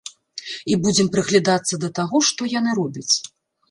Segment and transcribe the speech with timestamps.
[0.73, 3.11] І будзем прыглядацца да таго, што яны робяць.